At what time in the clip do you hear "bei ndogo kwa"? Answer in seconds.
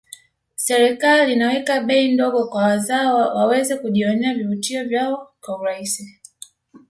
1.81-2.63